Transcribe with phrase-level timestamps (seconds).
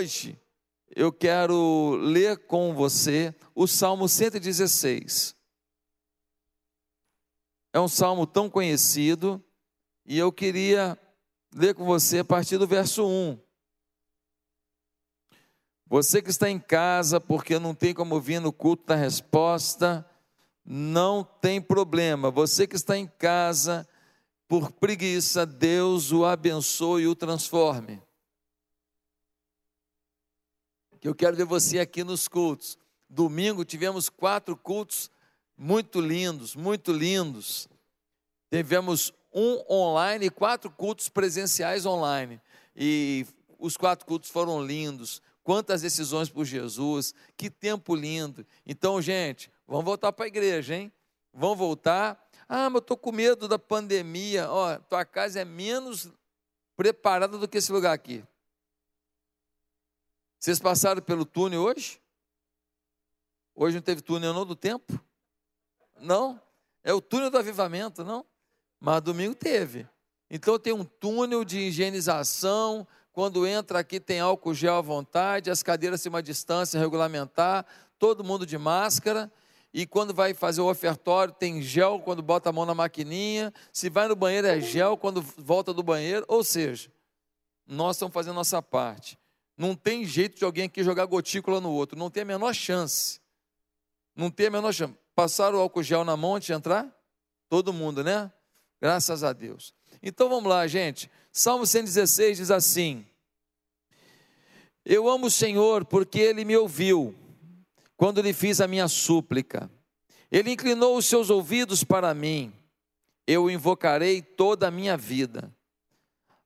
[0.00, 0.40] hoje
[0.96, 5.36] eu quero ler com você o Salmo 116.
[7.70, 9.44] É um salmo tão conhecido
[10.06, 10.98] e eu queria
[11.54, 13.38] ler com você a partir do verso 1.
[15.86, 20.08] Você que está em casa porque não tem como vir no culto da resposta,
[20.64, 22.30] não tem problema.
[22.30, 23.86] Você que está em casa
[24.48, 28.02] por preguiça, Deus o abençoe e o transforme.
[31.00, 32.78] Que eu quero ver você aqui nos cultos.
[33.08, 35.10] Domingo tivemos quatro cultos
[35.56, 37.68] muito lindos, muito lindos.
[38.50, 42.40] Tivemos um online e quatro cultos presenciais online.
[42.76, 43.26] E
[43.58, 48.46] os quatro cultos foram lindos quantas decisões por Jesus, que tempo lindo.
[48.66, 50.92] Então, gente, vamos voltar para a igreja, hein?
[51.32, 52.22] Vamos voltar.
[52.48, 54.50] Ah, mas eu estou com medo da pandemia.
[54.50, 56.08] Ó, tua casa é menos
[56.76, 58.24] preparada do que esse lugar aqui.
[60.40, 62.00] Vocês passaram pelo túnel hoje?
[63.54, 64.98] Hoje não teve túnel não do tempo?
[66.00, 66.40] Não?
[66.82, 68.24] É o túnel do avivamento, não?
[68.80, 69.86] Mas domingo teve.
[70.30, 75.62] Então tem um túnel de higienização, quando entra aqui tem álcool gel à vontade, as
[75.62, 77.66] cadeiras têm uma distância regulamentar,
[77.98, 79.30] todo mundo de máscara.
[79.74, 83.52] E quando vai fazer o ofertório, tem gel quando bota a mão na maquininha.
[83.70, 86.24] Se vai no banheiro, é gel quando volta do banheiro.
[86.28, 86.90] Ou seja,
[87.66, 89.19] nós estamos fazendo nossa parte.
[89.60, 91.98] Não tem jeito de alguém aqui jogar gotícula no outro.
[91.98, 93.20] Não tem a menor chance.
[94.16, 94.94] Não tem a menor chance.
[95.14, 96.90] Passaram o álcool gel na mão antes de entrar?
[97.46, 98.32] Todo mundo, né?
[98.80, 99.74] Graças a Deus.
[100.02, 101.10] Então vamos lá, gente.
[101.30, 103.04] Salmo 116 diz assim:
[104.82, 107.14] Eu amo o Senhor porque ele me ouviu
[107.98, 109.70] quando lhe fiz a minha súplica.
[110.32, 112.50] Ele inclinou os seus ouvidos para mim.
[113.26, 115.54] Eu o invocarei toda a minha vida.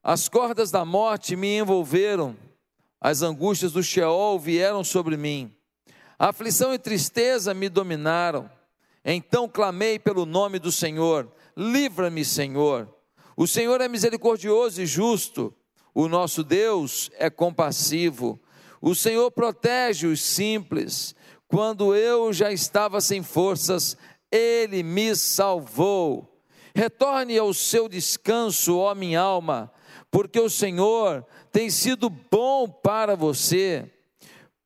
[0.03, 2.37] As cordas da morte me envolveram,
[3.05, 5.55] as angústias do Sheol vieram sobre mim.
[6.19, 8.51] A aflição e tristeza me dominaram.
[9.05, 12.89] Então clamei pelo nome do Senhor: Livra-me, Senhor.
[13.37, 15.55] O Senhor é misericordioso e justo,
[15.95, 18.41] o nosso Deus é compassivo.
[18.81, 21.15] O Senhor protege os simples.
[21.47, 23.99] Quando eu já estava sem forças,
[24.33, 26.41] ele me salvou.
[26.75, 29.71] Retorne ao seu descanso, ó minha alma,
[30.11, 33.89] porque o Senhor tem sido bom para você,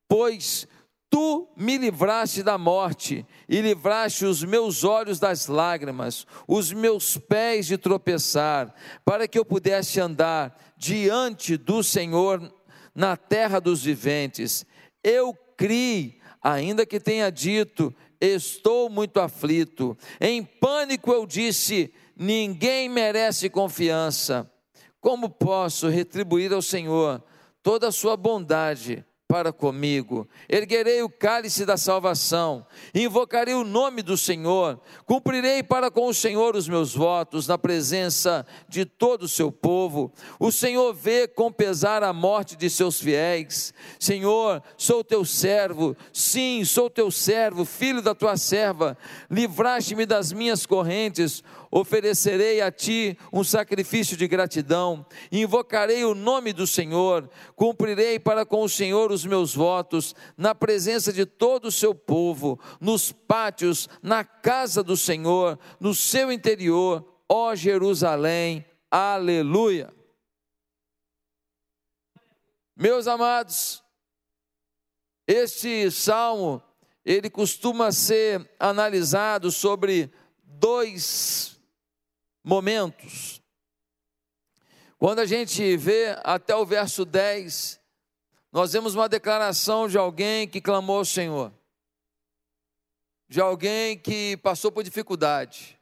[0.09, 0.67] pois
[1.11, 7.67] Tu me livraste da morte e livraste os meus olhos das lágrimas, os meus pés
[7.67, 8.75] de tropeçar,
[9.07, 12.53] para que eu pudesse andar diante do Senhor
[12.95, 14.67] na terra dos viventes.
[15.03, 19.97] Eu criei, ainda que tenha dito, estou muito aflito.
[20.21, 24.47] Em pânico eu disse: ninguém merece confiança.
[25.01, 27.23] Como posso retribuir ao Senhor
[27.63, 29.05] toda a sua bondade?
[29.29, 30.27] Para comigo.
[30.49, 36.57] Erguerei o cálice da salvação, invocarei o nome do Senhor, cumprirei para com o Senhor
[36.57, 40.11] os meus votos na presença de todo o seu povo.
[40.41, 43.75] O Senhor vê com pesar a morte de seus fiéis.
[44.01, 48.97] Senhor, sou teu servo, sim, sou teu servo, filho da tua serva.
[49.31, 56.67] Livraste-me das minhas correntes oferecerei a ti um sacrifício de gratidão, invocarei o nome do
[56.67, 61.95] Senhor, cumprirei para com o Senhor os meus votos, na presença de todo o seu
[61.95, 68.65] povo, nos pátios, na casa do Senhor, no seu interior, ó Jerusalém.
[68.91, 69.93] Aleluia.
[72.75, 73.83] Meus amados,
[75.27, 76.63] este salmo,
[77.05, 80.13] ele costuma ser analisado sobre
[80.43, 81.61] dois
[82.43, 83.43] momentos.
[84.97, 87.78] Quando a gente vê até o verso 10,
[88.51, 91.53] nós vemos uma declaração de alguém que clamou ao Senhor,
[93.29, 95.79] de alguém que passou por dificuldade,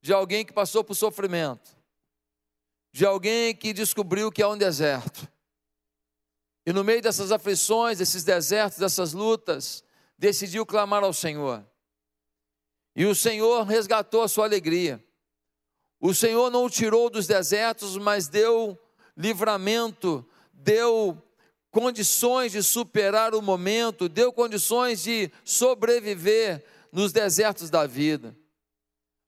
[0.00, 1.76] de alguém que passou por sofrimento,
[2.92, 5.28] de alguém que descobriu que há um deserto.
[6.64, 9.84] E no meio dessas aflições, desses desertos, dessas lutas,
[10.16, 11.64] decidiu clamar ao Senhor.
[12.94, 15.04] E o Senhor resgatou a sua alegria.
[16.00, 18.78] O Senhor não o tirou dos desertos, mas deu
[19.16, 21.22] livramento, deu
[21.76, 28.34] condições de superar o momento, deu condições de sobreviver nos desertos da vida.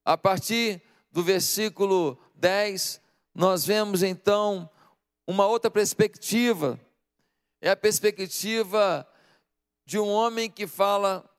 [0.03, 3.03] A partir do versículo 10,
[3.35, 4.71] nós vemos então
[5.27, 6.81] uma outra perspectiva.
[7.61, 9.07] É a perspectiva
[9.85, 11.31] de um homem que fala: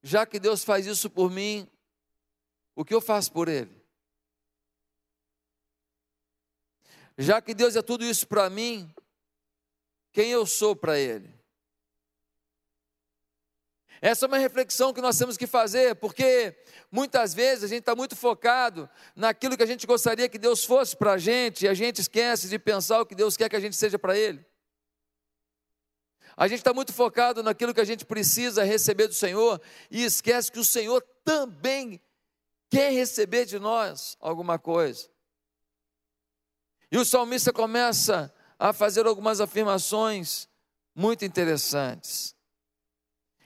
[0.00, 1.68] já que Deus faz isso por mim,
[2.76, 3.82] o que eu faço por ele?
[7.18, 8.88] Já que Deus é tudo isso para mim,
[10.12, 11.32] quem eu sou para Ele.
[14.00, 16.56] Essa é uma reflexão que nós temos que fazer, porque
[16.90, 20.96] muitas vezes a gente está muito focado naquilo que a gente gostaria que Deus fosse
[20.96, 23.60] para a gente, e a gente esquece de pensar o que Deus quer que a
[23.60, 24.44] gente seja para Ele.
[26.36, 30.50] A gente está muito focado naquilo que a gente precisa receber do Senhor e esquece
[30.50, 32.00] que o Senhor também
[32.68, 35.08] quer receber de nós alguma coisa.
[36.90, 40.48] E o salmista começa a fazer algumas afirmações
[40.94, 42.32] muito interessantes.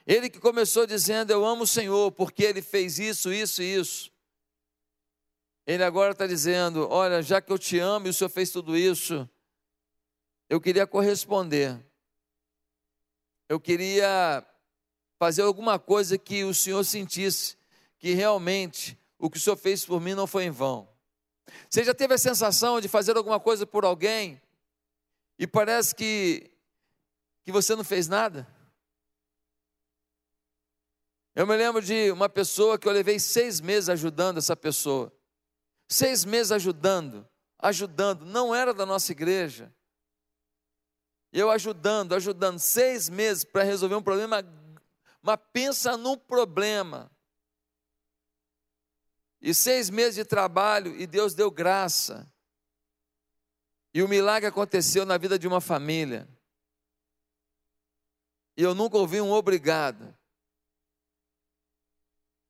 [0.06, 4.12] Ele que começou dizendo: Eu amo o Senhor, porque ele fez isso, isso e isso.
[5.66, 8.76] Ele agora está dizendo: Olha, já que eu te amo e o Senhor fez tudo
[8.76, 9.26] isso,
[10.50, 11.82] eu queria corresponder.
[13.48, 14.46] Eu queria
[15.18, 17.56] fazer alguma coisa que o Senhor sentisse
[17.98, 20.86] que realmente o que o Senhor fez por mim não foi em vão.
[21.70, 24.42] Você já teve a sensação de fazer alguma coisa por alguém
[25.38, 26.50] e parece que,
[27.44, 28.46] que você não fez nada?
[31.34, 35.12] Eu me lembro de uma pessoa que eu levei seis meses ajudando essa pessoa.
[35.86, 37.28] Seis meses ajudando,
[37.58, 39.72] ajudando, não era da nossa igreja.
[41.30, 44.42] Eu ajudando, ajudando, seis meses para resolver um problema,
[45.20, 47.10] mas pensa num problema.
[49.40, 52.26] E seis meses de trabalho, e Deus deu graça.
[53.96, 56.28] E o milagre aconteceu na vida de uma família.
[58.54, 60.14] E eu nunca ouvi um obrigado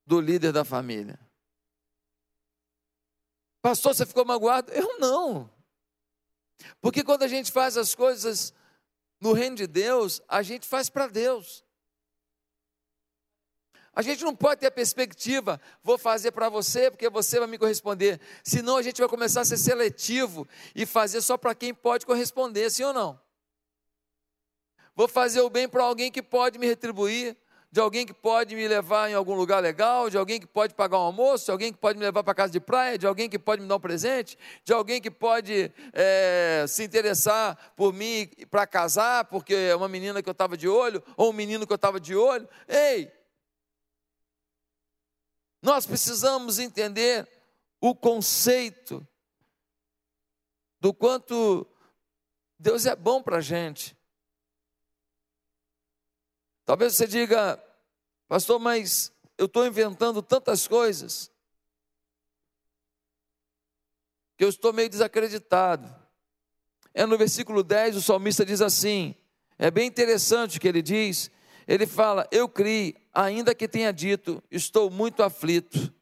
[0.04, 1.20] do líder da família.
[3.62, 4.72] Pastor, você ficou magoado?
[4.72, 5.48] Eu não.
[6.80, 8.52] Porque quando a gente faz as coisas
[9.20, 11.64] no reino de Deus, a gente faz para Deus.
[13.96, 17.56] A gente não pode ter a perspectiva, vou fazer para você porque você vai me
[17.56, 18.20] corresponder.
[18.44, 22.70] Senão a gente vai começar a ser seletivo e fazer só para quem pode corresponder,
[22.70, 23.18] sim ou não?
[24.94, 27.34] Vou fazer o bem para alguém que pode me retribuir,
[27.72, 30.98] de alguém que pode me levar em algum lugar legal, de alguém que pode pagar
[30.98, 33.38] um almoço, de alguém que pode me levar para casa de praia, de alguém que
[33.38, 38.66] pode me dar um presente, de alguém que pode é, se interessar por mim para
[38.66, 41.76] casar, porque é uma menina que eu estava de olho, ou um menino que eu
[41.76, 42.46] estava de olho.
[42.68, 43.10] Ei!
[45.66, 47.28] Nós precisamos entender
[47.80, 49.04] o conceito
[50.78, 51.66] do quanto
[52.56, 53.98] Deus é bom para a gente.
[56.64, 57.60] Talvez você diga,
[58.28, 61.32] Pastor, mas eu estou inventando tantas coisas
[64.36, 65.92] que eu estou meio desacreditado.
[66.94, 69.16] É no versículo 10, o salmista diz assim:
[69.58, 71.28] é bem interessante o que ele diz.
[71.66, 75.92] Ele fala: Eu criei, ainda que tenha dito, estou muito aflito.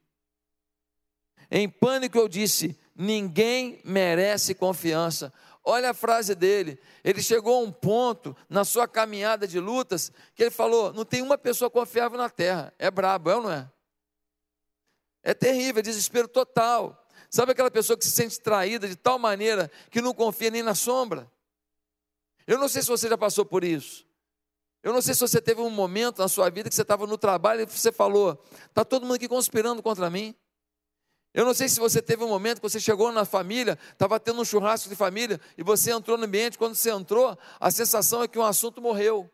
[1.51, 5.33] Em pânico eu disse: Ninguém merece confiança.
[5.65, 6.79] Olha a frase dele.
[7.03, 11.23] Ele chegou a um ponto na sua caminhada de lutas que ele falou: não tem
[11.23, 12.73] uma pessoa confiável na terra.
[12.79, 13.71] É brabo, é ou não é?
[15.23, 17.03] É terrível, é desespero total.
[17.31, 20.75] Sabe aquela pessoa que se sente traída de tal maneira que não confia nem na
[20.75, 21.29] sombra?
[22.47, 24.07] Eu não sei se você já passou por isso.
[24.85, 27.17] Eu não sei se você teve um momento na sua vida que você estava no
[27.17, 28.39] trabalho e você falou:
[28.69, 30.35] está todo mundo aqui conspirando contra mim.
[31.33, 34.43] Eu não sei se você teve um momento que você chegou na família, estava tendo
[34.43, 38.29] um churrasco de família, e você entrou no ambiente, quando você entrou, a sensação é
[38.29, 39.29] que um assunto morreu.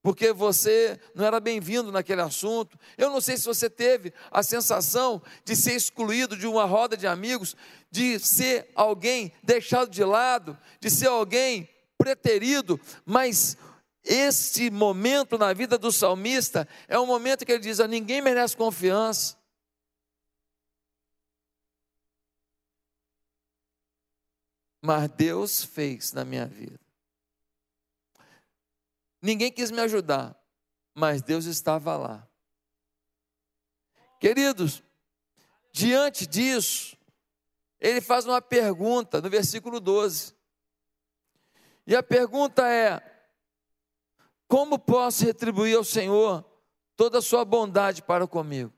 [0.00, 2.78] Porque você não era bem-vindo naquele assunto.
[2.96, 7.08] Eu não sei se você teve a sensação de ser excluído de uma roda de
[7.08, 7.56] amigos,
[7.90, 11.68] de ser alguém deixado de lado, de ser alguém
[12.16, 13.56] preterido, mas
[14.02, 18.56] esse momento na vida do salmista é um momento que ele diz: a ninguém merece
[18.56, 19.36] confiança.
[24.80, 26.80] Mas Deus fez na minha vida.
[29.20, 30.40] Ninguém quis me ajudar,
[30.94, 32.26] mas Deus estava lá.
[34.20, 34.82] Queridos,
[35.72, 36.96] diante disso,
[37.80, 40.37] ele faz uma pergunta no versículo 12.
[41.88, 43.02] E a pergunta é:
[44.46, 46.44] como posso retribuir ao Senhor
[46.94, 48.70] toda a sua bondade para comigo?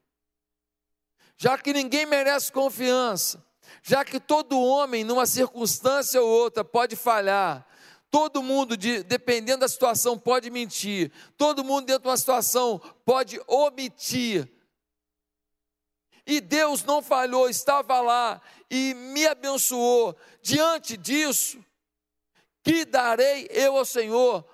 [1.37, 3.45] Já que ninguém merece confiança,
[3.83, 7.67] já que todo homem, numa circunstância ou outra, pode falhar,
[8.12, 14.49] todo mundo, dependendo da situação, pode mentir, todo mundo, dentro de uma situação, pode omitir.
[16.25, 18.40] E Deus não falhou, estava lá
[18.71, 20.17] e me abençoou.
[20.40, 21.59] Diante disso,
[22.62, 24.45] que darei eu ao Senhor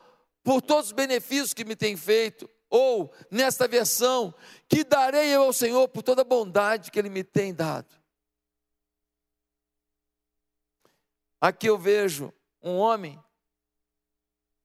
[0.43, 4.35] por todos os benefícios que me tem feito, ou nesta versão,
[4.69, 7.95] que darei eu ao Senhor por toda a bondade que Ele me tem dado.
[11.41, 12.33] Aqui eu vejo
[12.63, 13.23] um homem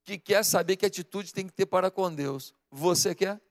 [0.04, 2.54] que quer saber que atitude tem que ter para com Deus.
[2.72, 3.42] Você quer?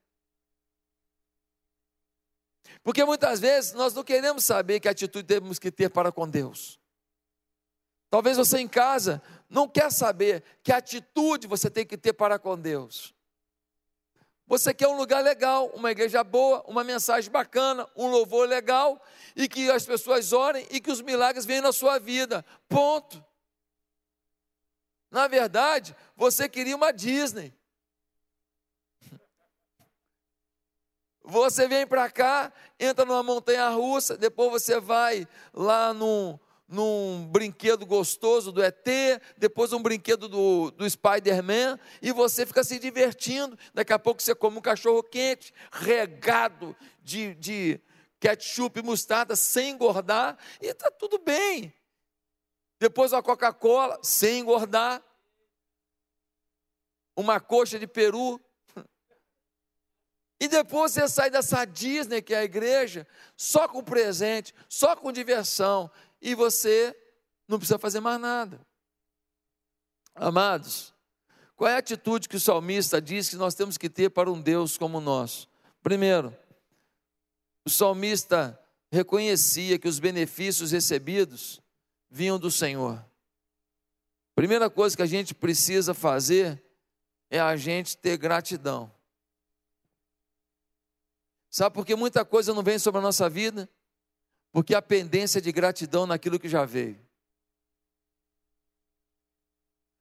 [2.82, 6.80] Porque muitas vezes nós não queremos saber que atitude temos que ter para com Deus.
[8.08, 12.56] Talvez você em casa não quer saber que atitude você tem que ter para com
[12.56, 13.12] Deus.
[14.46, 19.00] Você quer um lugar legal, uma igreja boa, uma mensagem bacana, um louvor legal
[19.36, 22.44] e que as pessoas orem e que os milagres venham na sua vida.
[22.68, 23.24] Ponto.
[25.10, 27.52] Na verdade, você queria uma Disney.
[31.22, 36.36] Você vem para cá, entra numa montanha russa, depois você vai lá num,
[36.70, 38.86] num brinquedo gostoso do ET,
[39.36, 43.58] depois um brinquedo do, do Spider-Man, e você fica se divertindo.
[43.74, 47.80] Daqui a pouco você come um cachorro quente, regado de, de
[48.20, 51.74] ketchup e mostarda, sem engordar, e está tudo bem.
[52.78, 55.02] Depois uma Coca-Cola, sem engordar.
[57.16, 58.40] Uma coxa de peru.
[60.38, 65.12] E depois você sai dessa Disney, que é a igreja, só com presente, só com
[65.12, 66.96] diversão e você
[67.48, 68.60] não precisa fazer mais nada.
[70.14, 70.94] Amados,
[71.56, 74.40] qual é a atitude que o salmista diz que nós temos que ter para um
[74.40, 75.48] Deus como o nosso?
[75.82, 76.36] Primeiro,
[77.64, 78.58] o salmista
[78.90, 81.60] reconhecia que os benefícios recebidos
[82.10, 83.04] vinham do Senhor.
[84.34, 86.62] Primeira coisa que a gente precisa fazer
[87.28, 88.92] é a gente ter gratidão.
[91.50, 93.68] Sabe por que muita coisa não vem sobre a nossa vida?
[94.52, 96.98] Porque a pendência de gratidão naquilo que já veio.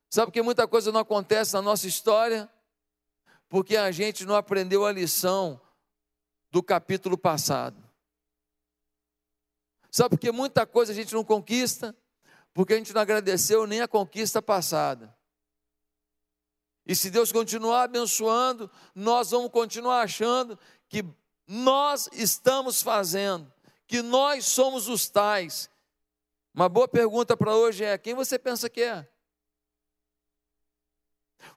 [0.09, 2.49] Sabe que muita coisa não acontece na nossa história?
[3.47, 5.61] Porque a gente não aprendeu a lição
[6.51, 7.77] do capítulo passado.
[9.91, 11.95] Sabe por que muita coisa a gente não conquista?
[12.53, 15.15] Porque a gente não agradeceu nem a conquista passada.
[16.85, 21.05] E se Deus continuar abençoando, nós vamos continuar achando que
[21.47, 23.51] nós estamos fazendo
[23.89, 25.67] que nós somos os tais.
[26.53, 29.09] Uma boa pergunta para hoje é: quem você pensa que é?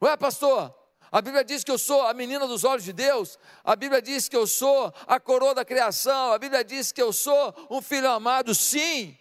[0.01, 0.75] Ué, pastor,
[1.11, 4.31] a Bíblia diz que eu sou a menina dos olhos de Deus, a Bíblia diz
[4.31, 8.11] que eu sou a coroa da criação, a Bíblia diz que eu sou um filho
[8.11, 9.19] amado, sim.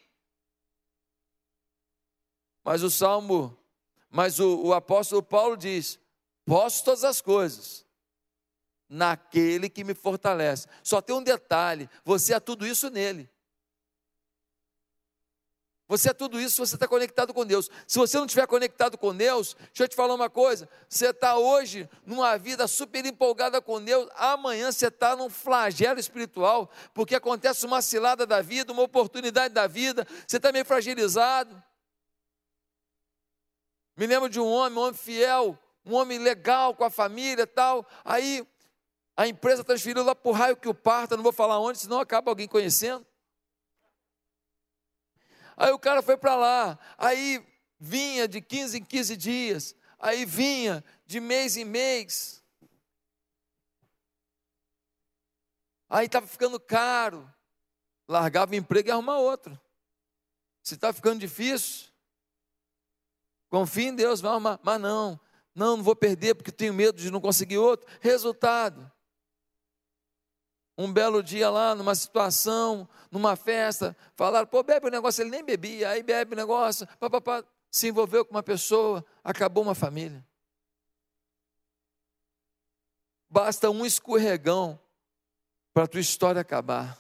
[2.64, 3.58] Mas o Salmo,
[4.10, 6.00] mas o, o apóstolo Paulo diz:
[6.46, 7.86] posso todas as coisas
[8.92, 10.68] naquele que me fortalece.
[10.84, 13.30] Só tem um detalhe: você é tudo isso nele.
[15.88, 17.70] Você é tudo isso, você está conectado com Deus.
[17.86, 21.38] Se você não estiver conectado com Deus, deixa eu te falar uma coisa: você está
[21.38, 27.66] hoje numa vida super empolgada com Deus, amanhã você está num flagelo espiritual, porque acontece
[27.66, 31.62] uma cilada da vida, uma oportunidade da vida, você está meio fragilizado.
[33.96, 37.86] Me lembro de um homem, um homem fiel, um homem legal com a família tal.
[38.04, 38.48] Aí
[39.16, 42.00] a empresa transferiu lá para o raio que o parta, não vou falar onde, senão
[42.00, 43.06] acaba alguém conhecendo.
[45.56, 47.46] Aí o cara foi para lá, aí
[47.80, 52.42] vinha de 15 em 15 dias, aí vinha de mês em mês.
[55.90, 57.32] Aí estava ficando caro,
[58.08, 59.60] largava o emprego e arrumava outro.
[60.64, 61.90] Se está ficando difícil,
[63.50, 64.60] confia em Deus, vai arrumar.
[64.64, 65.20] Mas não,
[65.54, 67.88] não, não vou perder porque tenho medo de não conseguir outro.
[68.00, 68.91] Resultado,
[70.84, 75.44] um belo dia lá, numa situação, numa festa, falaram, pô, bebe o negócio, ele nem
[75.44, 80.26] bebia, aí bebe o negócio, papapá, se envolveu com uma pessoa, acabou uma família.
[83.30, 84.80] Basta um escorregão
[85.74, 87.00] para a tua história acabar.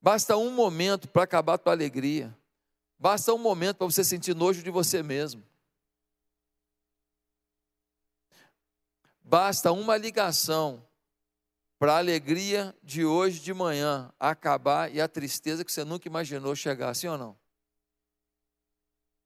[0.00, 2.34] Basta um momento para acabar a tua alegria.
[2.98, 5.42] Basta um momento para você sentir nojo de você mesmo.
[9.22, 10.86] Basta uma ligação
[11.84, 16.56] para a alegria de hoje de manhã acabar e a tristeza que você nunca imaginou
[16.56, 17.38] chegar, sim ou não?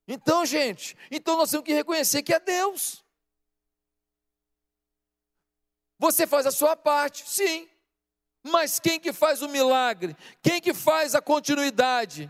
[0.09, 3.05] Então, gente, então nós temos que reconhecer que é Deus.
[6.01, 7.69] Você faz a sua parte, sim.
[8.43, 10.17] Mas quem que faz o milagre?
[10.43, 12.29] Quem que faz a continuidade?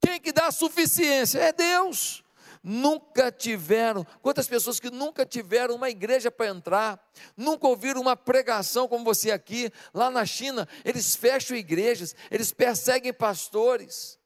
[0.00, 1.40] Quem que dá a suficiência?
[1.40, 2.24] É Deus
[2.68, 7.00] nunca tiveram, quantas pessoas que nunca tiveram uma igreja para entrar,
[7.36, 13.12] nunca ouviram uma pregação como você aqui, lá na China, eles fecham igrejas, eles perseguem
[13.12, 14.18] pastores.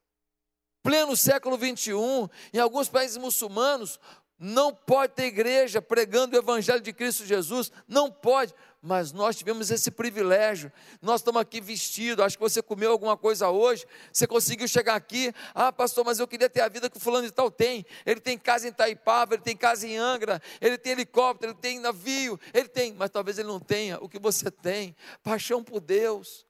[0.82, 4.00] Pleno século 21, em alguns países muçulmanos,
[4.38, 8.54] não pode ter igreja pregando o evangelho de Cristo Jesus, não pode.
[8.82, 10.72] Mas nós tivemos esse privilégio.
[11.02, 12.24] Nós estamos aqui vestidos.
[12.24, 13.86] Acho que você comeu alguma coisa hoje.
[14.10, 15.34] Você conseguiu chegar aqui.
[15.54, 17.84] Ah, pastor, mas eu queria ter a vida que o fulano de tal tem.
[18.06, 21.78] Ele tem casa em Taipava, ele tem casa em Angra, ele tem helicóptero, ele tem
[21.78, 24.96] navio, ele tem, mas talvez ele não tenha o que você tem.
[25.22, 26.46] Paixão por Deus.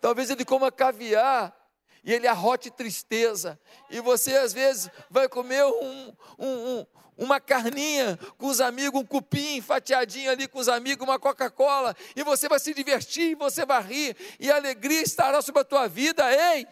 [0.00, 1.54] Talvez ele coma caviar
[2.02, 3.60] e ele arrote tristeza.
[3.90, 6.86] E você, às vezes, vai comer um, um, um,
[7.22, 12.22] uma carninha com os amigos, um cupim fatiadinho ali com os amigos, uma Coca-Cola, e
[12.22, 16.24] você vai se divertir, você vai rir, e a alegria estará sobre a tua vida,
[16.30, 16.66] ei!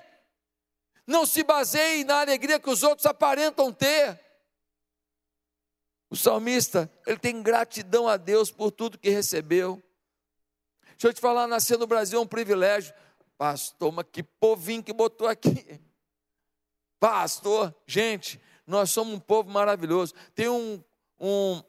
[1.07, 4.21] Não se baseie na alegria que os outros aparentam ter.
[6.09, 9.83] O salmista, ele tem gratidão a Deus por tudo que recebeu.
[10.91, 12.95] Deixa eu te falar, nascer no Brasil é um privilégio.
[13.39, 15.81] Pastor, mas que povinho que botou aqui.
[16.99, 20.15] Pastor, gente, nós somos um povo maravilhoso.
[20.35, 20.83] Tem um,
[21.19, 21.63] um,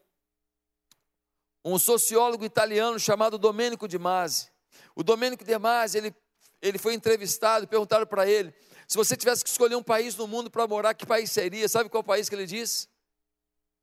[1.63, 4.49] um sociólogo italiano chamado Domenico De Masi.
[4.95, 6.15] O Domenico De Masi, ele,
[6.61, 8.53] ele foi entrevistado, perguntaram para ele,
[8.87, 11.67] se você tivesse que escolher um país no mundo para morar, que país seria?
[11.69, 12.89] Sabe qual país que ele disse?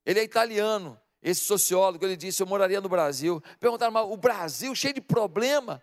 [0.05, 3.43] Ele é italiano, esse sociólogo, ele disse, eu moraria no Brasil.
[3.59, 5.83] Perguntaram, mas o Brasil cheio de problema.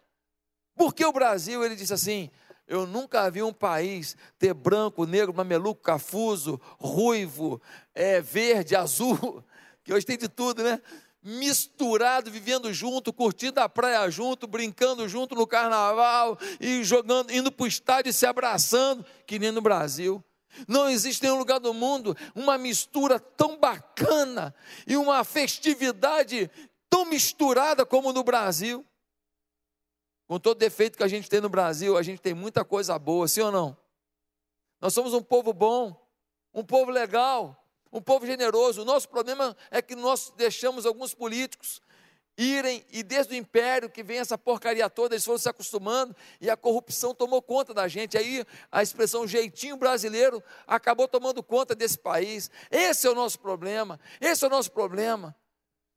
[0.75, 1.63] Por que o Brasil?
[1.63, 2.29] Ele disse assim:
[2.67, 7.61] eu nunca vi um país ter branco, negro, mameluco, cafuso, ruivo,
[7.93, 9.43] é, verde, azul,
[9.83, 10.81] que hoje tem de tudo, né?
[11.21, 17.63] Misturado, vivendo junto, curtindo a praia junto, brincando junto no carnaval e jogando, indo para
[17.63, 20.23] o estádio e se abraçando, que nem no Brasil.
[20.67, 24.53] Não existe nenhum lugar do mundo uma mistura tão bacana
[24.87, 26.49] e uma festividade
[26.89, 28.85] tão misturada como no Brasil.
[30.27, 33.27] Com todo defeito que a gente tem no Brasil, a gente tem muita coisa boa,
[33.27, 33.77] sim ou não?
[34.81, 35.95] Nós somos um povo bom,
[36.53, 38.81] um povo legal, um povo generoso.
[38.81, 41.81] O nosso problema é que nós deixamos alguns políticos
[42.37, 46.49] irem, e desde o império que vem essa porcaria toda, eles foram se acostumando e
[46.49, 48.17] a corrupção tomou conta da gente.
[48.17, 52.49] Aí a expressão jeitinho brasileiro acabou tomando conta desse país.
[52.69, 55.35] Esse é o nosso problema, esse é o nosso problema.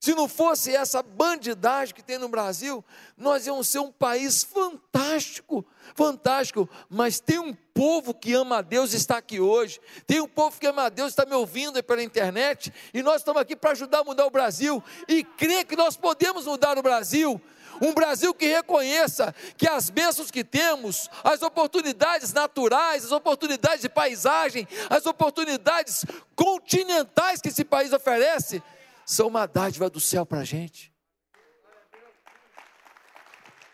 [0.01, 2.85] Se não fosse essa bandidagem que tem no Brasil,
[3.17, 6.69] nós íamos ser um país fantástico, fantástico.
[6.89, 9.81] Mas tem um povo que ama a Deus está aqui hoje.
[10.07, 12.73] Tem um povo que ama a Deus está me ouvindo pela internet.
[12.95, 14.83] E nós estamos aqui para ajudar a mudar o Brasil.
[15.09, 17.41] E crer que nós podemos mudar o Brasil.
[17.81, 23.89] Um Brasil que reconheça que as bênçãos que temos, as oportunidades naturais, as oportunidades de
[23.89, 28.63] paisagem, as oportunidades continentais que esse país oferece,
[29.09, 30.93] são uma dádiva do céu para a gente.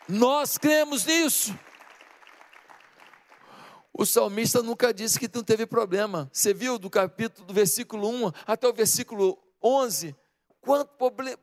[0.07, 1.53] Nós cremos nisso.
[3.91, 6.29] O salmista nunca disse que não teve problema.
[6.31, 10.15] Você viu do capítulo, do versículo 1 até o versículo 11,
[10.61, 10.95] quanto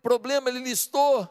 [0.02, 1.28] problema ele listou.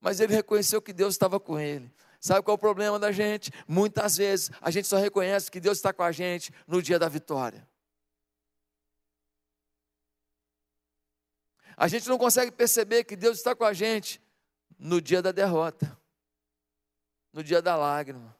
[0.00, 1.92] Mas ele reconheceu que Deus estava com ele.
[2.20, 3.50] Sabe qual é o problema da gente?
[3.66, 7.08] Muitas vezes a gente só reconhece que Deus está com a gente no dia da
[7.08, 7.68] vitória.
[11.76, 14.20] A gente não consegue perceber que Deus está com a gente
[14.78, 15.98] no dia da derrota,
[17.32, 18.36] no dia da lágrima.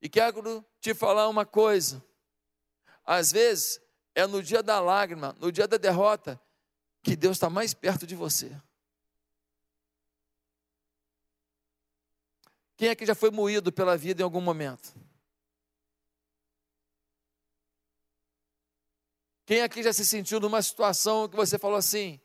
[0.00, 2.04] E quero te falar uma coisa.
[3.04, 3.80] Às vezes
[4.14, 6.40] é no dia da lágrima, no dia da derrota,
[7.02, 8.54] que Deus está mais perto de você.
[12.76, 14.94] Quem é que já foi moído pela vida em algum momento?
[19.48, 22.20] Quem aqui já se sentiu numa situação que você falou assim: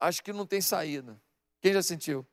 [0.00, 1.22] acho que não tem saída?
[1.60, 2.26] Quem já sentiu?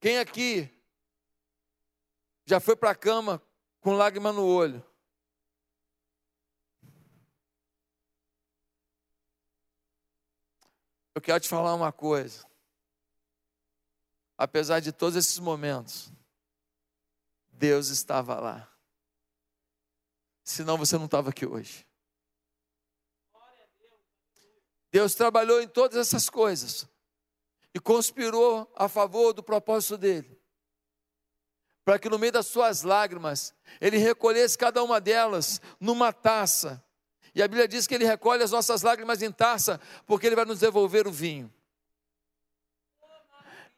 [0.00, 0.70] Quem aqui
[2.46, 3.38] já foi para a cama
[3.82, 4.82] com lágrima no olho?
[11.14, 12.46] Eu quero te falar uma coisa.
[14.38, 16.10] Apesar de todos esses momentos,
[17.52, 18.73] Deus estava lá
[20.44, 21.86] senão você não estava aqui hoje.
[24.92, 26.86] Deus trabalhou em todas essas coisas
[27.74, 30.40] e conspirou a favor do propósito dele,
[31.84, 36.84] para que no meio das suas lágrimas ele recolhesse cada uma delas numa taça.
[37.34, 40.44] E a Bíblia diz que ele recolhe as nossas lágrimas em taça, porque ele vai
[40.44, 41.52] nos devolver o vinho.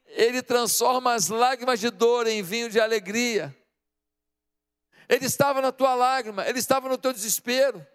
[0.05, 3.57] Ele transforma as lágrimas de dor em vinho de alegria.
[5.09, 7.87] Ele estava na tua lágrima, ele estava no teu desespero.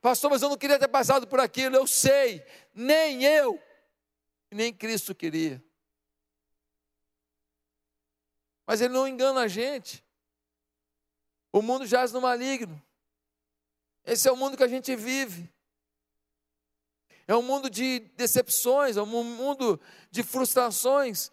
[0.00, 3.60] Pastor, mas eu não queria ter passado por aquilo, eu sei, nem eu,
[4.50, 5.62] nem Cristo queria.
[8.66, 10.04] Mas ele não engana a gente.
[11.52, 12.80] O mundo jaz no maligno.
[14.04, 15.50] Esse é o mundo que a gente vive.
[17.26, 21.30] é um mundo de decepções, é um mundo de frustrações,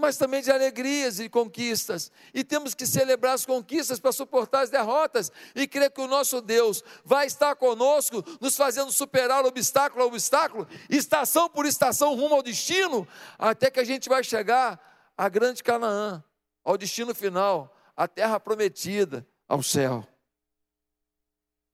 [0.00, 2.10] mas também de alegrias e conquistas.
[2.34, 6.40] E temos que celebrar as conquistas para suportar as derrotas e crer que o nosso
[6.40, 12.42] Deus vai estar conosco, nos fazendo superar obstáculo a obstáculo, estação por estação rumo ao
[12.42, 13.06] destino,
[13.38, 14.80] até que a gente vai chegar
[15.16, 16.24] à grande Canaã,
[16.64, 20.06] ao destino final, à terra prometida, ao céu.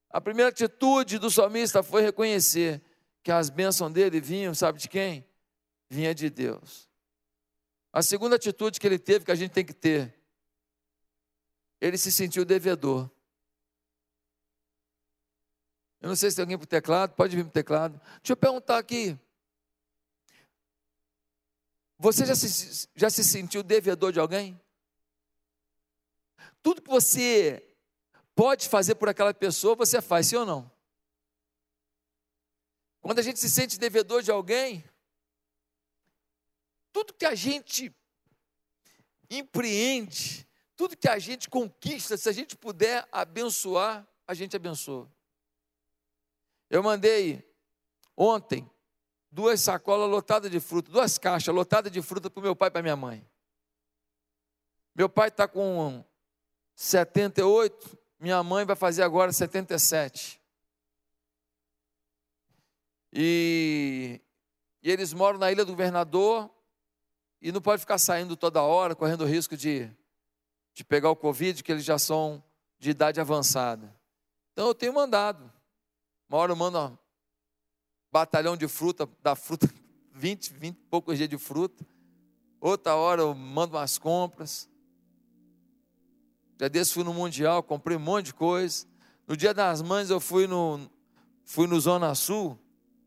[0.09, 2.81] A primeira atitude do salmista foi reconhecer
[3.23, 5.25] que as bênçãos dele vinham, sabe de quem?
[5.89, 6.87] Vinha de Deus.
[7.91, 10.13] A segunda atitude que ele teve, que a gente tem que ter,
[11.79, 13.09] ele se sentiu devedor.
[15.99, 18.01] Eu não sei se tem alguém para o teclado, pode vir para o teclado.
[18.21, 19.17] Deixa eu perguntar aqui.
[21.99, 24.59] Você já se, já se sentiu devedor de alguém?
[26.61, 27.65] Tudo que você
[28.35, 30.71] pode fazer por aquela pessoa, você faz, sim ou não?
[33.01, 34.83] Quando a gente se sente devedor de alguém,
[36.97, 37.95] tudo que a gente
[39.29, 45.07] empreende, tudo que a gente conquista, se a gente puder abençoar, a gente abençoa.
[46.67, 47.47] Eu mandei
[48.15, 48.67] ontem
[49.29, 52.71] duas sacolas lotadas de fruta, duas caixas lotadas de fruta para o meu pai e
[52.71, 53.23] para minha mãe.
[54.95, 56.03] Meu pai está com
[56.73, 60.41] 78, minha mãe vai fazer agora 77.
[63.13, 64.19] E,
[64.81, 66.56] e eles moram na Ilha do Governador
[67.41, 69.89] e não pode ficar saindo toda hora, correndo o risco de,
[70.73, 72.43] de pegar o Covid, que eles já são
[72.79, 73.93] de idade avançada.
[74.53, 75.51] Então eu tenho mandado.
[76.29, 76.97] Uma hora eu mando um
[78.11, 79.69] batalhão de fruta, da fruta,
[80.13, 81.85] 20, 20 e poucos dias de fruta.
[82.59, 84.67] Outra hora eu mando umas compras.
[86.59, 88.87] Já desse fui no Mundial, comprei um monte de coisa.
[89.27, 90.89] No dia das mães eu fui no,
[91.45, 92.57] fui no Zona Sul,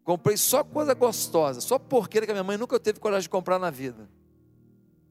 [0.05, 3.59] comprei só coisa gostosa, só porqueira que a minha mãe nunca teve coragem de comprar
[3.59, 4.09] na vida.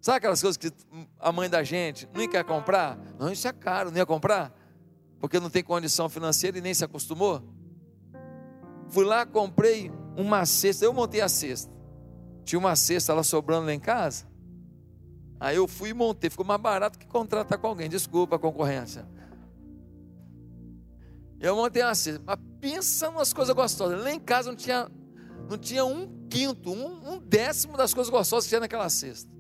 [0.02, 0.72] Sabe aquelas coisas que
[1.20, 2.98] a mãe da gente não quer comprar?
[3.20, 4.54] Não, isso é caro, não ia comprar?
[5.20, 7.44] Porque não tem condição financeira e nem se acostumou?
[8.88, 11.72] Fui lá, comprei uma cesta, eu montei a cesta.
[12.46, 14.26] Tinha uma cesta lá sobrando lá em casa.
[15.40, 17.90] Aí eu fui e montei, ficou mais barato que contratar com alguém.
[17.90, 19.06] Desculpa a concorrência.
[21.40, 24.02] Eu montei uma cesta, mas pensa nas coisas gostosas.
[24.02, 24.90] Lá em casa não tinha,
[25.50, 29.39] não tinha um quinto, um, um décimo das coisas gostosas que tinha naquela cesta.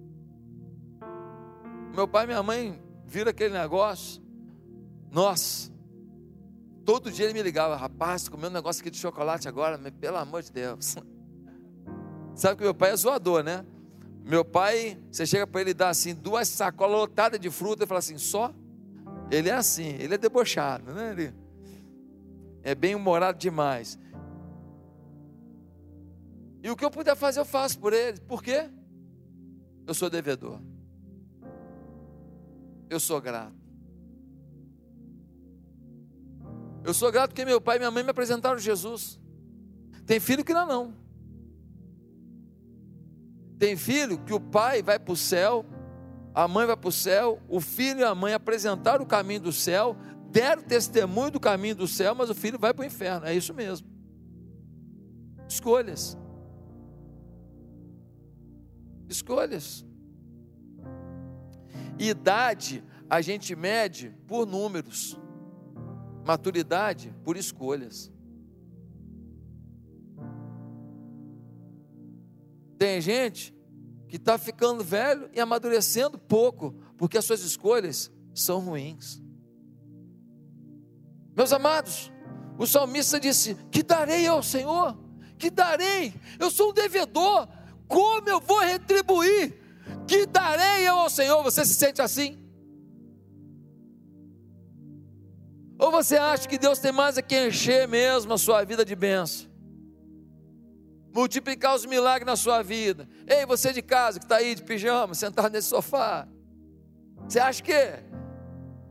[1.93, 4.21] Meu pai e minha mãe viram aquele negócio.
[5.11, 5.71] Nossa,
[6.85, 10.17] todo dia ele me ligava, rapaz, comeu um negócio aqui de chocolate agora, mas pelo
[10.17, 10.95] amor de Deus.
[12.35, 13.65] Sabe que meu pai é zoador, né?
[14.23, 17.99] Meu pai, você chega para ele dá assim, duas sacolas lotadas de fruta, e fala
[17.99, 18.53] assim, só?
[19.31, 21.11] Ele é assim, ele é debochado, né?
[21.11, 21.33] Ele
[22.61, 23.97] é bem humorado demais.
[26.61, 28.19] E o que eu puder fazer, eu faço por ele.
[28.21, 28.69] Por quê?
[29.87, 30.59] Eu sou devedor.
[32.89, 33.53] Eu sou grato.
[36.83, 39.19] Eu sou grato porque meu pai e minha mãe me apresentaram Jesus.
[40.05, 40.93] Tem filho que não, não.
[43.59, 45.65] Tem filho que o pai vai para o céu,
[46.33, 49.51] a mãe vai para o céu, o filho e a mãe apresentaram o caminho do
[49.51, 49.95] céu,
[50.31, 53.27] deram testemunho do caminho do céu, mas o filho vai para o inferno.
[53.27, 53.87] É isso mesmo.
[55.47, 56.17] Escolhas.
[59.09, 59.85] Escolhas.
[61.99, 65.19] Idade a gente mede por números,
[66.25, 68.09] maturidade por escolhas.
[72.77, 73.53] Tem gente
[74.07, 79.21] que está ficando velho e amadurecendo pouco, porque as suas escolhas são ruins.
[81.35, 82.11] Meus amados,
[82.57, 84.97] o salmista disse: Que darei ao Senhor?
[85.37, 86.13] Que darei?
[86.39, 87.47] Eu sou um devedor,
[87.87, 89.57] como eu vou retribuir?
[90.09, 91.43] Que darei eu ao Senhor?
[91.43, 92.37] Você se sente assim?
[95.77, 98.95] Ou você acha que Deus tem mais a que encher mesmo a sua vida de
[98.95, 99.49] bênção?
[101.13, 103.07] multiplicar os milagres na sua vida.
[103.27, 106.27] Ei, você de casa que está aí de pijama, sentado nesse sofá.
[107.27, 108.03] Você acha que?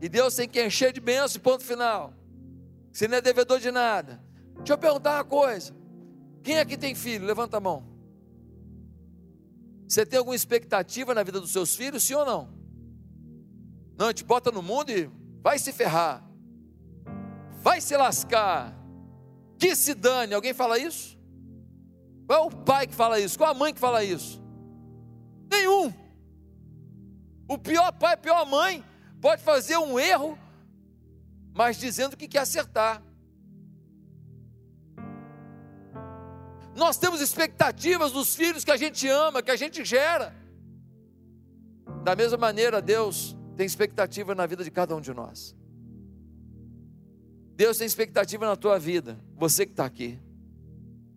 [0.01, 2.13] E Deus tem que encher de bênção, ponto final.
[2.91, 4.21] Você não é devedor de nada.
[4.57, 5.73] Deixa eu perguntar uma coisa.
[6.43, 7.25] Quem aqui tem filho?
[7.25, 7.83] Levanta a mão.
[9.89, 12.53] Você tem alguma expectativa na vida dos seus filhos, sim ou não?
[13.97, 15.09] Não, te bota no mundo e
[15.41, 16.23] vai se ferrar.
[17.63, 18.77] Vai se lascar.
[19.57, 20.35] Que se dane.
[20.35, 21.17] Alguém fala isso?
[22.27, 23.35] Qual é o pai que fala isso?
[23.35, 24.39] Qual a mãe que fala isso?
[25.49, 25.91] Nenhum.
[27.47, 28.85] O pior pai, a pior mãe,
[29.19, 30.37] pode fazer um erro,
[31.51, 33.01] mas dizendo que quer acertar.
[36.79, 40.33] Nós temos expectativas dos filhos que a gente ama, que a gente gera.
[42.05, 45.53] Da mesma maneira, Deus tem expectativa na vida de cada um de nós.
[47.53, 50.17] Deus tem expectativa na tua vida, você que está aqui.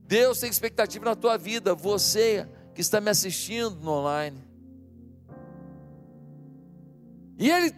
[0.05, 4.43] Deus tem expectativa na tua vida, você que está me assistindo no online.
[7.39, 7.73] E Ele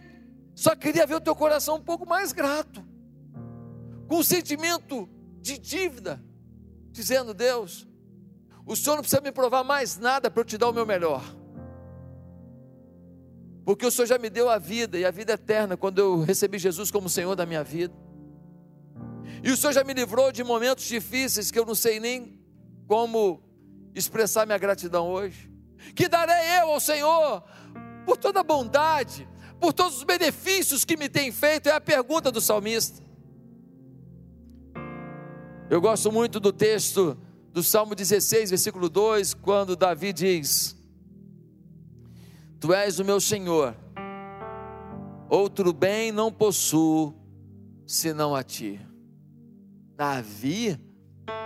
[0.55, 2.83] só queria ver o teu coração um pouco mais grato,
[4.07, 5.07] com um sentimento
[5.39, 6.19] de dívida,
[6.95, 7.87] dizendo: Deus,
[8.65, 11.23] o Senhor não precisa me provar mais nada para eu te dar o meu melhor
[13.65, 16.59] porque o Senhor já me deu a vida e a vida eterna quando eu recebi
[16.59, 17.93] Jesus como Senhor da minha vida.
[19.43, 22.39] E o Senhor já me livrou de momentos difíceis que eu não sei nem
[22.87, 23.41] como
[23.95, 25.51] expressar minha gratidão hoje.
[25.95, 27.43] Que darei eu ao Senhor
[28.05, 29.27] por toda a bondade,
[29.59, 31.67] por todos os benefícios que me tem feito?
[31.67, 33.03] É a pergunta do salmista.
[35.67, 37.17] Eu gosto muito do texto
[37.51, 40.75] do Salmo 16, versículo 2, quando Davi diz:
[42.59, 43.75] Tu és o meu Senhor,
[45.27, 47.15] outro bem não possuo
[47.87, 48.79] senão a ti.
[49.95, 50.79] Davi,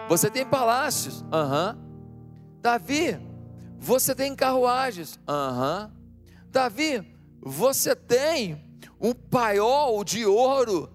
[0.10, 1.78] você tem palácios, aham.
[1.78, 2.60] Uhum.
[2.62, 3.18] Davi,
[3.80, 5.86] você tem carruagens, aham.
[5.86, 6.00] Uhum.
[6.52, 10.92] Davi, você tem um paiol de ouro,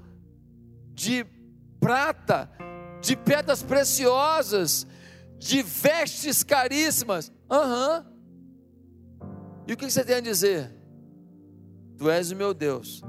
[0.92, 1.24] de
[1.80, 2.50] prata,
[3.04, 4.86] de pedras preciosas,
[5.38, 7.98] de vestes caríssimas, aham.
[8.00, 8.14] Uhum.
[9.66, 10.74] E o que você tem a dizer?
[11.96, 13.02] Tu és o meu Deus,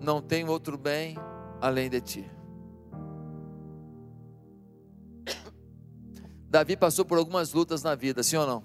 [0.00, 1.16] não tenho outro bem
[1.60, 2.30] além de ti.
[6.48, 8.64] Davi passou por algumas lutas na vida, sim ou não?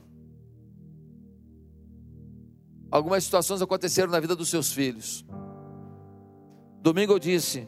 [2.91, 5.25] Algumas situações aconteceram na vida dos seus filhos.
[6.81, 7.67] Domingo eu disse: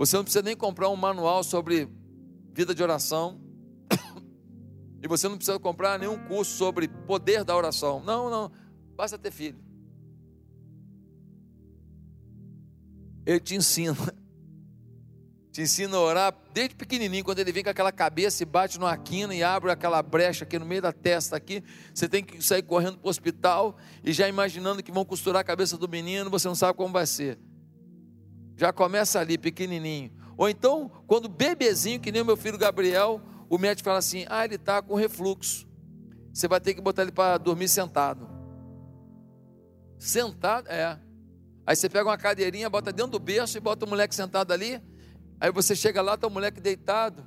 [0.00, 1.86] você não precisa nem comprar um manual sobre
[2.54, 3.38] vida de oração,
[5.02, 8.02] e você não precisa comprar nenhum curso sobre poder da oração.
[8.02, 8.50] Não, não,
[8.96, 9.62] basta ter filho.
[13.26, 13.94] Ele te ensina
[15.52, 18.96] te ensina a orar desde pequenininho, quando ele vem com aquela cabeça e bate numa
[18.96, 22.62] quina e abre aquela brecha aqui no meio da testa aqui, você tem que sair
[22.62, 26.48] correndo para o hospital e já imaginando que vão costurar a cabeça do menino, você
[26.48, 27.38] não sabe como vai ser.
[28.60, 30.12] Já começa ali, pequenininho.
[30.36, 33.18] Ou então, quando bebezinho, que nem o meu filho Gabriel,
[33.48, 35.66] o médico fala assim: ah, ele está com refluxo.
[36.30, 38.28] Você vai ter que botar ele para dormir sentado.
[39.98, 40.68] Sentado?
[40.68, 41.00] É.
[41.66, 44.78] Aí você pega uma cadeirinha, bota dentro do berço e bota o moleque sentado ali.
[45.40, 47.26] Aí você chega lá, está o moleque deitado,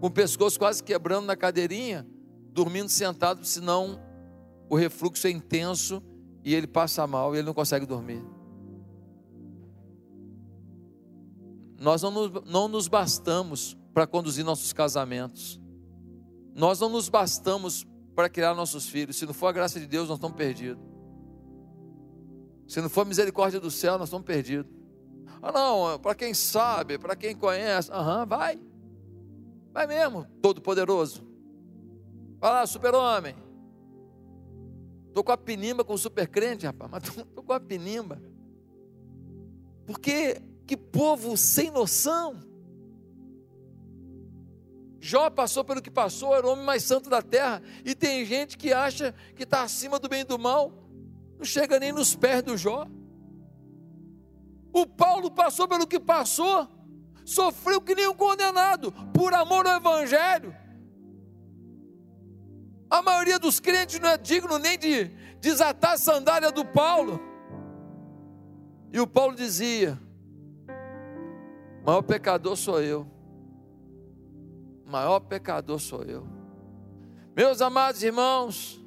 [0.00, 2.06] com o pescoço quase quebrando na cadeirinha,
[2.52, 4.00] dormindo sentado, senão
[4.70, 6.02] o refluxo é intenso
[6.42, 8.24] e ele passa mal e ele não consegue dormir.
[11.78, 15.60] Nós não nos, não nos bastamos para conduzir nossos casamentos,
[16.54, 19.16] nós não nos bastamos para criar nossos filhos.
[19.16, 20.82] Se não for a graça de Deus, nós estamos perdidos.
[22.66, 24.72] Se não for a misericórdia do céu, nós estamos perdidos.
[25.42, 27.92] Ah, não, para quem sabe, para quem conhece.
[27.92, 28.58] Aham, vai.
[29.72, 31.26] Vai mesmo, todo-poderoso.
[32.40, 33.34] Vai lá, super-homem.
[35.08, 38.20] Estou com a pinimba com o super crente, rapaz, mas estou com a pinimba.
[39.86, 42.40] Porque que povo sem noção.
[45.00, 47.62] Jó passou pelo que passou, era o homem mais santo da terra.
[47.84, 50.72] E tem gente que acha que está acima do bem e do mal,
[51.38, 52.86] não chega nem nos pés do Jó.
[54.72, 56.68] O Paulo passou pelo que passou,
[57.24, 60.54] sofreu que nem um condenado, por amor ao Evangelho.
[62.90, 65.04] A maioria dos crentes não é digno nem de
[65.40, 67.20] desatar a sandália do Paulo.
[68.92, 69.98] E o Paulo dizia:
[71.86, 73.06] maior pecador sou eu.
[74.84, 76.26] O maior pecador sou eu.
[77.36, 78.84] Meus amados irmãos,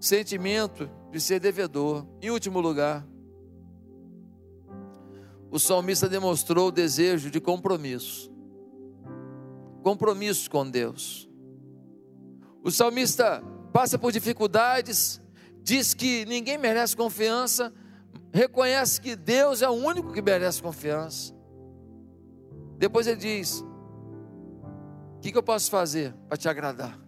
[0.00, 2.04] sentimento de ser devedor.
[2.20, 3.06] Em último lugar,
[5.48, 8.32] o salmista demonstrou o desejo de compromisso.
[9.84, 11.30] Compromisso com Deus.
[12.64, 15.22] O salmista passa por dificuldades,
[15.62, 17.72] diz que ninguém merece confiança,
[18.32, 21.38] reconhece que Deus é o único que merece confiança.
[22.80, 23.62] Depois ele diz:
[25.14, 26.98] O que, que eu posso fazer para te agradar?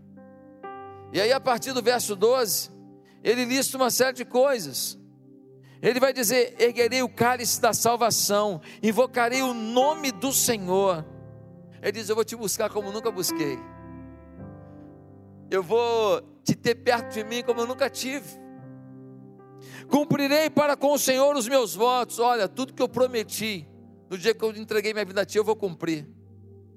[1.11, 2.71] E aí, a partir do verso 12,
[3.25, 4.99] ele lista uma série de coisas.
[5.81, 11.07] Ele vai dizer: erguerei o cálice da salvação, invocarei o nome do Senhor.
[11.81, 13.59] Ele diz: Eu vou te buscar como nunca busquei.
[15.51, 18.29] Eu vou te ter perto de mim como eu nunca tive.
[19.89, 22.19] Cumprirei para com o Senhor os meus votos.
[22.19, 23.67] Olha, tudo que eu prometi,
[24.13, 26.07] no dia que eu entreguei minha vida a Ti, eu vou cumprir.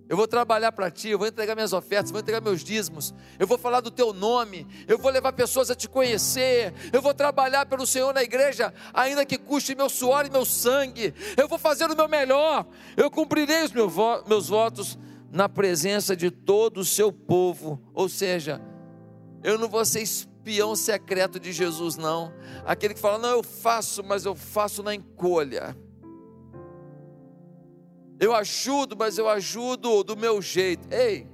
[0.08, 3.48] Eu vou trabalhar para ti, eu vou entregar minhas ofertas, vou entregar meus dízimos, eu
[3.48, 7.66] vou falar do teu nome, eu vou levar pessoas a te conhecer, eu vou trabalhar
[7.66, 11.90] pelo Senhor na igreja, ainda que custe meu suor e meu sangue, eu vou fazer
[11.90, 14.98] o meu melhor, eu cumprirei os meus votos
[15.32, 18.62] na presença de todo o seu povo, ou seja,
[19.44, 22.32] eu não vou ser espião secreto de Jesus, não,
[22.64, 25.76] aquele que fala, não, eu faço, mas eu faço na encolha.
[28.20, 30.88] Eu ajudo, mas eu ajudo do meu jeito.
[30.94, 31.28] Ei,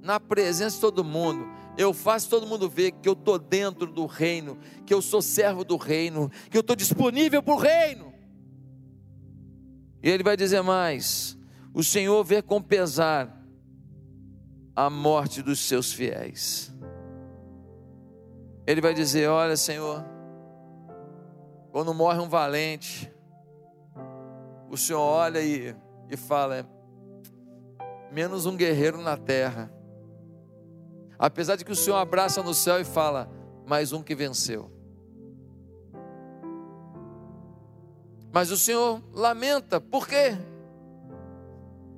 [0.00, 1.46] na presença de todo mundo,
[1.76, 5.64] eu faço todo mundo ver que eu estou dentro do reino, que eu sou servo
[5.64, 8.12] do reino, que eu estou disponível para o reino.
[10.02, 11.36] E ele vai dizer mais:
[11.74, 13.36] o Senhor vê com pesar
[14.74, 16.74] a morte dos seus fiéis.
[18.66, 20.04] Ele vai dizer: Olha, Senhor,
[21.72, 23.12] quando morre um valente,
[24.70, 25.74] o Senhor olha e
[26.08, 26.68] e fala:
[28.10, 29.72] menos um guerreiro na terra.
[31.18, 33.30] Apesar de que o Senhor abraça no céu e fala:
[33.66, 34.70] mais um que venceu.
[38.32, 40.36] Mas o Senhor lamenta, por quê?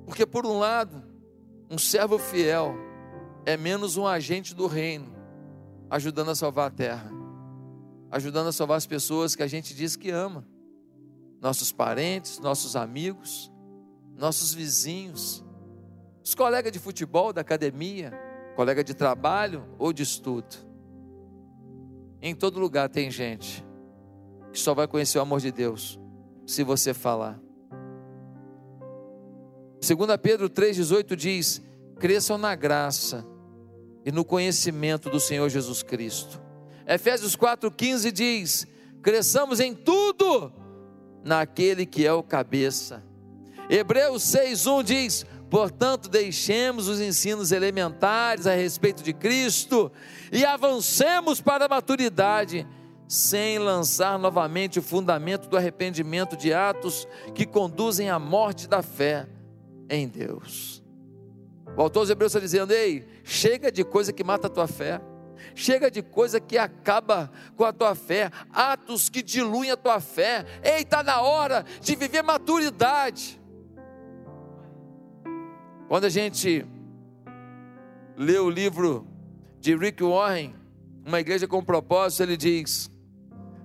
[0.05, 1.03] Porque, por um lado,
[1.69, 2.73] um servo fiel
[3.45, 5.13] é menos um agente do reino,
[5.89, 7.11] ajudando a salvar a terra,
[8.09, 10.45] ajudando a salvar as pessoas que a gente diz que ama,
[11.39, 13.51] nossos parentes, nossos amigos,
[14.21, 15.43] nossos vizinhos,
[16.23, 18.13] os colegas de futebol, da academia,
[18.55, 20.55] colega de trabalho ou de estudo.
[22.21, 23.65] Em todo lugar tem gente
[24.53, 25.99] que só vai conhecer o amor de Deus
[26.45, 27.39] se você falar.
[29.81, 31.59] 2 Pedro 3,18 diz:
[31.97, 33.25] cresçam na graça
[34.05, 36.39] e no conhecimento do Senhor Jesus Cristo.
[36.85, 38.67] Efésios 4,15 diz:
[39.01, 40.53] cresçamos em tudo
[41.23, 43.09] naquele que é o cabeça
[43.71, 49.89] Hebreus 6:1 diz: Portanto, deixemos os ensinos elementares a respeito de Cristo
[50.29, 52.67] e avancemos para a maturidade,
[53.07, 59.25] sem lançar novamente o fundamento do arrependimento de atos que conduzem à morte da fé
[59.89, 60.83] em Deus.
[61.77, 64.99] O dos Hebreus está dizendo: Ei, chega de coisa que mata a tua fé.
[65.55, 70.45] Chega de coisa que acaba com a tua fé, atos que diluem a tua fé.
[70.63, 73.40] Ei, está na hora de viver maturidade.
[75.91, 76.65] Quando a gente
[78.15, 79.05] lê o livro
[79.59, 80.55] de Rick Warren,
[81.05, 82.89] Uma Igreja com Propósito, ele diz: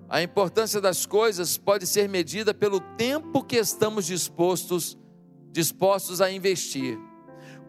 [0.08, 4.98] a importância das coisas pode ser medida pelo tempo que estamos dispostos,
[5.52, 6.98] dispostos a investir.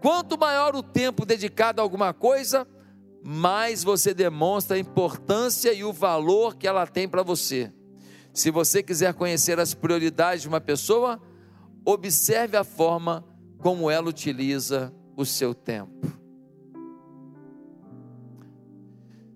[0.01, 2.67] Quanto maior o tempo dedicado a alguma coisa,
[3.23, 7.71] mais você demonstra a importância e o valor que ela tem para você.
[8.33, 11.21] Se você quiser conhecer as prioridades de uma pessoa,
[11.85, 13.23] observe a forma
[13.67, 16.07] como ela utiliza o seu tempo.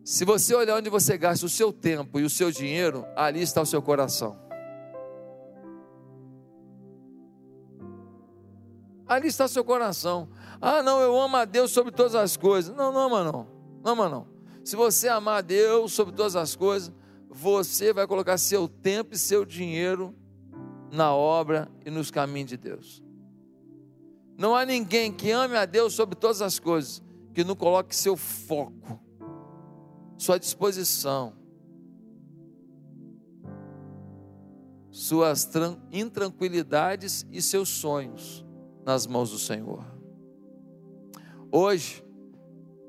[0.06, 3.62] Se você olhar onde você gasta o seu tempo e o seu dinheiro, ali está
[3.62, 4.39] o seu coração.
[9.06, 10.30] Ali está o seu coração.
[10.62, 12.74] Ah, não, eu amo a Deus sobre todas as coisas.
[12.74, 13.48] Não, não ama não.
[13.84, 14.28] Não ama não.
[14.63, 16.89] Se você amar a Deus sobre todas as coisas,
[17.30, 20.15] você vai colocar seu tempo e seu dinheiro
[20.89, 23.04] na obra e nos caminhos de Deus.
[24.41, 26.99] Não há ninguém que ame a Deus sobre todas as coisas
[27.32, 28.99] que não coloque seu foco,
[30.17, 31.34] sua disposição,
[34.89, 35.47] suas
[35.91, 38.43] intranquilidades e seus sonhos
[38.84, 39.86] nas mãos do Senhor.
[41.51, 42.04] Hoje,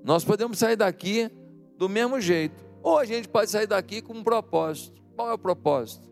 [0.03, 1.31] nós podemos sair daqui
[1.77, 5.03] do mesmo jeito, ou a gente pode sair daqui com um propósito.
[5.15, 6.11] Qual é o propósito?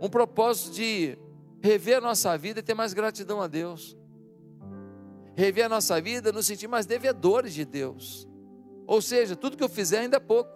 [0.00, 1.18] Um propósito de
[1.60, 3.96] rever a nossa vida e ter mais gratidão a Deus.
[5.36, 8.28] Rever a nossa vida, nos sentir mais devedores de Deus.
[8.86, 10.50] Ou seja, tudo que eu fizer ainda é pouco.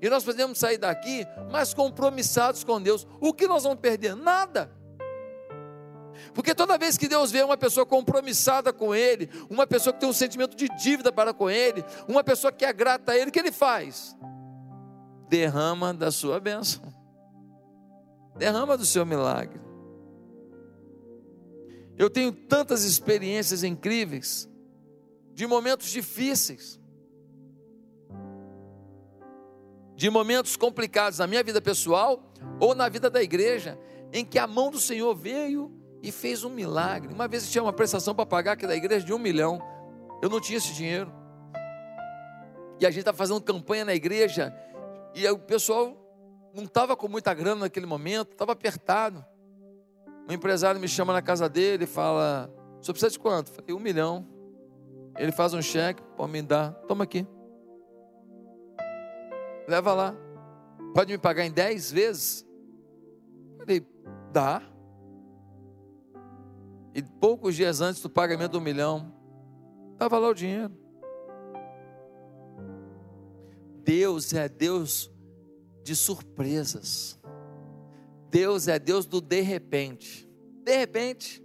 [0.00, 3.06] E nós podemos sair daqui mais compromissados com Deus.
[3.20, 4.14] O que nós vamos perder?
[4.14, 4.70] Nada.
[6.34, 10.08] Porque toda vez que Deus vê uma pessoa compromissada com Ele, uma pessoa que tem
[10.08, 13.32] um sentimento de dívida para com Ele, uma pessoa que é grata a Ele, o
[13.32, 14.14] que Ele faz?
[15.28, 16.93] Derrama da sua bênção
[18.36, 19.60] derrama do seu milagre.
[21.96, 24.48] Eu tenho tantas experiências incríveis,
[25.32, 26.80] de momentos difíceis,
[29.94, 33.78] de momentos complicados na minha vida pessoal ou na vida da igreja,
[34.12, 35.72] em que a mão do Senhor veio
[36.02, 37.12] e fez um milagre.
[37.12, 39.60] Uma vez eu tinha uma prestação para pagar aqui da igreja de um milhão,
[40.20, 41.12] eu não tinha esse dinheiro,
[42.80, 44.52] e a gente estava fazendo campanha na igreja,
[45.14, 45.96] e o pessoal
[46.54, 49.24] não estava com muita grana naquele momento, estava apertado.
[50.28, 52.48] Um empresário me chama na casa dele e fala:
[52.80, 53.50] senhor precisa de quanto?
[53.50, 54.26] Falei, um milhão.
[55.18, 57.26] Ele faz um cheque, pode me dar, toma aqui.
[59.68, 60.14] Leva lá.
[60.94, 62.46] Pode me pagar em dez vezes?
[63.58, 63.84] Falei,
[64.32, 64.62] dá.
[66.94, 69.12] E poucos dias antes do pagamento do milhão,
[69.92, 70.72] estava lá o dinheiro.
[73.82, 75.13] Deus é Deus
[75.84, 77.20] de surpresas.
[78.30, 80.28] Deus é Deus do de repente.
[80.64, 81.44] De repente.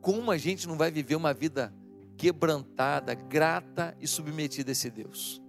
[0.00, 1.74] Como a gente não vai viver uma vida
[2.16, 5.42] quebrantada, grata e submetida a esse Deus?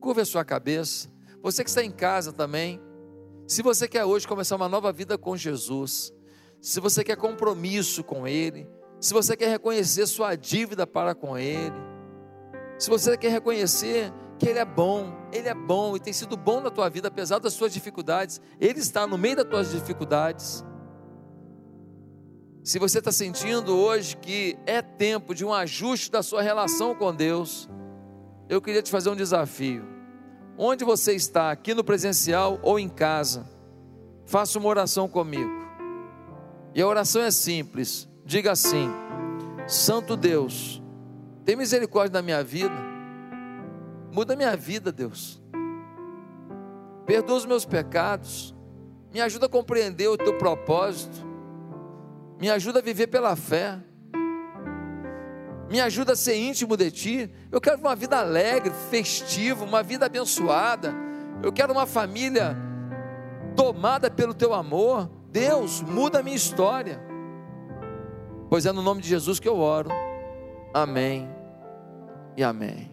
[0.00, 1.10] Curva a sua cabeça.
[1.42, 2.80] Você que está em casa também.
[3.46, 6.12] Se você quer hoje começar uma nova vida com Jesus,
[6.60, 8.68] se você quer compromisso com Ele,
[9.00, 11.74] se você quer reconhecer sua dívida para com Ele,
[12.78, 16.62] se você quer reconhecer que Ele é bom, Ele é bom e tem sido bom
[16.62, 20.64] na tua vida, apesar das suas dificuldades, Ele está no meio das tuas dificuldades.
[22.64, 27.14] Se você está sentindo hoje que é tempo de um ajuste da sua relação com
[27.14, 27.68] Deus,
[28.48, 29.84] eu queria te fazer um desafio.
[30.56, 33.46] Onde você está, aqui no presencial ou em casa,
[34.24, 35.50] faça uma oração comigo.
[36.74, 38.08] E a oração é simples.
[38.24, 38.88] Diga assim:
[39.66, 40.82] Santo Deus,
[41.44, 42.89] tem misericórdia da minha vida.
[44.12, 45.40] Muda minha vida, Deus.
[47.06, 48.54] Perdoa os meus pecados.
[49.12, 51.26] Me ajuda a compreender o teu propósito.
[52.40, 53.78] Me ajuda a viver pela fé.
[55.68, 57.30] Me ajuda a ser íntimo de ti.
[57.50, 60.92] Eu quero uma vida alegre, festiva, uma vida abençoada.
[61.42, 62.56] Eu quero uma família
[63.54, 65.10] tomada pelo teu amor.
[65.30, 67.00] Deus, muda a minha história.
[68.48, 69.90] Pois é no nome de Jesus que eu oro.
[70.74, 71.28] Amém
[72.36, 72.89] e amém.